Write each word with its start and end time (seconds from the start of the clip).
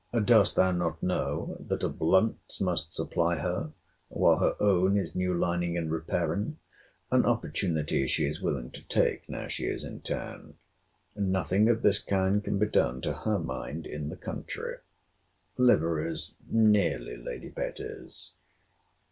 Dost 0.25 0.55
thou 0.55 0.71
not 0.71 1.03
know 1.03 1.57
that 1.59 1.83
a 1.83 1.87
Blunt's 1.87 2.59
must 2.59 2.91
supply 2.91 3.35
her, 3.37 3.71
while 4.09 4.39
her 4.39 4.55
own 4.59 4.97
is 4.97 5.13
new 5.13 5.31
lining 5.35 5.77
and 5.77 5.91
repairing? 5.91 6.57
An 7.11 7.23
opportunity 7.23 8.07
she 8.07 8.25
is 8.25 8.41
willing 8.41 8.71
to 8.71 8.83
take 8.87 9.29
now 9.29 9.47
she 9.47 9.65
is 9.67 9.83
in 9.83 10.01
town. 10.01 10.55
Nothing 11.15 11.69
of 11.69 11.83
this 11.83 12.01
kind 12.01 12.43
can 12.43 12.57
be 12.57 12.65
done 12.65 12.99
to 13.01 13.13
her 13.13 13.37
mind 13.37 13.85
in 13.85 14.09
the 14.09 14.17
country. 14.17 14.77
Liveries 15.55 16.33
nearly 16.49 17.15
Lady 17.15 17.49
Betty's. 17.49 18.33